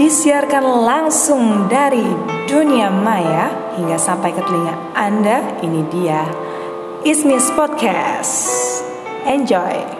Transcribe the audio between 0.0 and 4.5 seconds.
Disiarkan langsung dari dunia maya hingga sampai ke